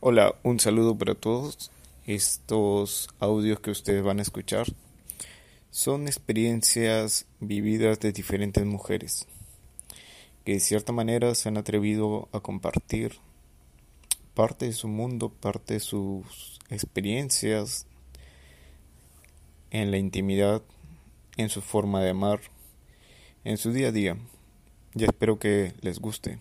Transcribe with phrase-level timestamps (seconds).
[0.00, 1.72] Hola, un saludo para todos.
[2.06, 4.68] Estos audios que ustedes van a escuchar
[5.72, 9.26] son experiencias vividas de diferentes mujeres
[10.44, 13.16] que de cierta manera se han atrevido a compartir
[14.34, 17.88] parte de su mundo, parte de sus experiencias
[19.72, 20.62] en la intimidad,
[21.36, 22.38] en su forma de amar,
[23.42, 24.16] en su día a día.
[24.94, 26.38] Ya espero que les guste.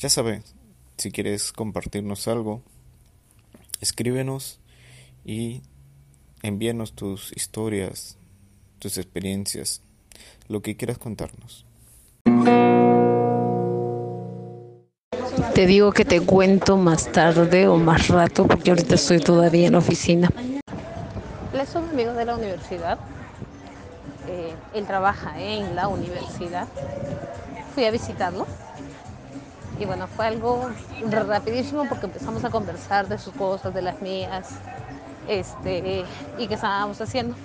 [0.00, 0.57] Ya sabes,
[0.98, 2.62] si quieres compartirnos algo,
[3.80, 4.60] escríbenos
[5.24, 5.62] y
[6.42, 8.18] envíanos tus historias,
[8.80, 9.82] tus experiencias,
[10.48, 11.64] lo que quieras contarnos.
[15.54, 19.72] Te digo que te cuento más tarde o más rato porque ahorita estoy todavía en
[19.72, 20.30] la oficina.
[21.52, 22.98] Él es un amigo de la universidad.
[24.28, 26.68] Eh, él trabaja en la universidad.
[27.74, 28.46] Fui a visitarlo.
[29.78, 30.70] Y bueno, fue algo
[31.10, 34.60] rapidísimo porque empezamos a conversar de sus cosas, de las mías,
[35.28, 36.04] este,
[36.36, 37.36] y qué estábamos haciendo.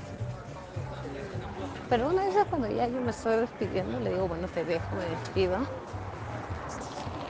[1.90, 5.06] Pero una vez cuando ya yo me estoy despidiendo, le digo, bueno, te dejo, me
[5.06, 5.60] despido.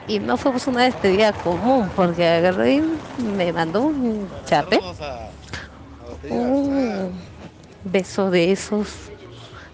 [0.06, 2.76] Y no fue pues, una despedida común, porque agarré
[3.18, 4.80] y me mandó un chape.
[6.30, 7.12] Un
[7.84, 8.88] beso de esos,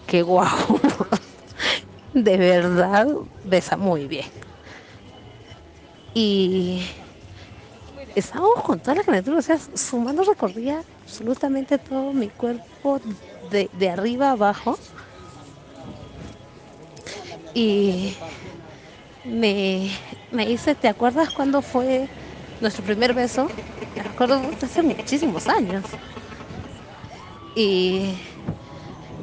[0.07, 0.49] que guau.
[2.13, 3.07] De verdad,
[3.45, 4.40] besa muy bien.
[6.15, 6.83] Y
[8.15, 13.01] estábamos con toda la criatura, o sea, su mano recorría absolutamente todo mi cuerpo
[13.51, 14.79] de, arriba abajo.
[17.55, 18.17] Y
[19.25, 19.91] me,
[20.31, 22.09] me dice, ¿te acuerdas cuando fue
[22.61, 23.49] nuestro primer beso?
[23.95, 25.85] Me acuerdo hace muchísimos años.
[27.55, 28.15] Y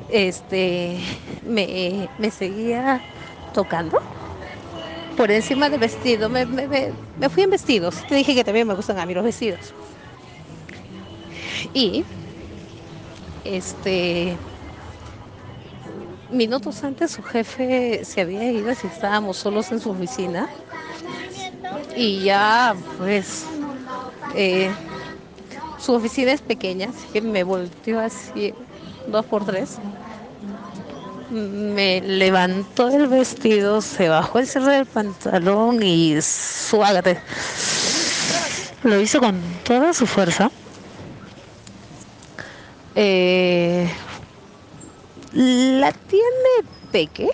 [0.10, 1.00] este
[1.44, 3.04] me, seguía
[3.52, 4.00] tocando
[5.18, 6.30] por encima del vestido.
[6.30, 8.06] Me, me, fui en vestidos.
[8.08, 9.74] Te dije que también me gustan a mí los vestidos.
[11.74, 12.06] Y
[13.44, 14.38] este
[16.30, 20.47] minutos antes su jefe se había ido, así estábamos solos en su oficina.
[21.96, 23.46] Y ya, pues,
[24.36, 24.70] eh,
[25.80, 28.53] su oficina es pequeña, así que me volteó así
[29.08, 29.80] dos por tres.
[31.30, 37.20] Me levantó el vestido, se bajó el cerro del pantalón y suágate.
[38.84, 40.50] Lo hizo con toda su fuerza.
[42.96, 43.90] Eh,
[45.34, 47.28] la tiene Peque,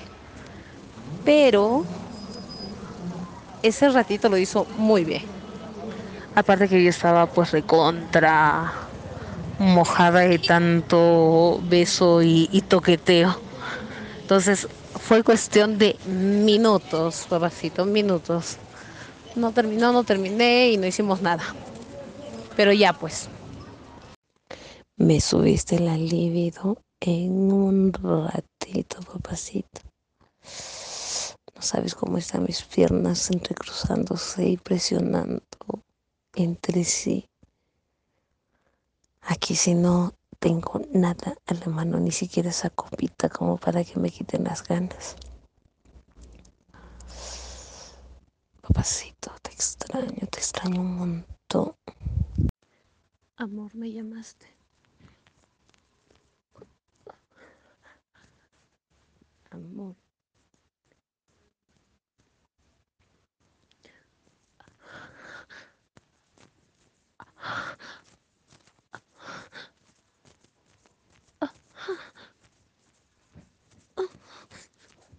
[1.24, 1.86] pero
[3.62, 5.22] ese ratito lo hizo muy bien.
[6.34, 8.74] Aparte que yo estaba pues recontra
[9.60, 13.53] mojada de tanto beso y toqueteo.
[14.34, 14.68] Entonces
[15.00, 18.58] fue cuestión de minutos, papacito, minutos.
[19.36, 21.44] No terminó, no terminé y no hicimos nada.
[22.56, 23.30] Pero ya pues.
[24.98, 29.82] Me subiste la libido en un ratito, papacito.
[31.56, 35.44] No sabes cómo están mis piernas entrecruzándose y presionando
[36.34, 37.28] entre sí.
[39.22, 43.98] Aquí si no tengo nada a la mano, ni siquiera esa copita como para que
[43.98, 45.16] me quiten las ganas.
[48.62, 51.76] Papacito, te extraño, te extraño un montón.
[53.38, 54.48] Amor, me llamaste.
[59.52, 59.96] amor.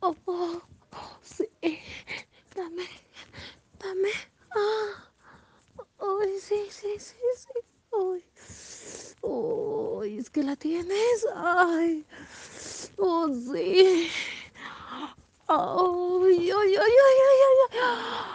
[0.07, 0.61] Oh, oh,
[0.93, 1.49] oh, sí,
[2.55, 2.85] dame,
[3.79, 4.11] dame,
[4.51, 5.11] ah,
[5.99, 7.53] oh, sí, sí, sí, sí,
[7.91, 8.19] oh,
[9.23, 12.05] oh, es que la tienes, ay.
[12.99, 14.11] Oh, sí.
[15.47, 16.97] Ay, ay, ay, ay,
[17.39, 18.34] ay, ay.